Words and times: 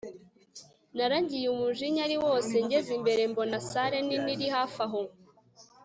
naragiye 0.95 1.47
umujinya 1.53 2.01
ari 2.07 2.17
wose 2.25 2.53
ngeze 2.65 2.91
imbere 2.97 3.21
mbona 3.31 3.57
sale 3.69 3.97
nini 4.07 4.31
iri 4.35 4.47
hafi 4.55 4.79
aho 4.85 5.01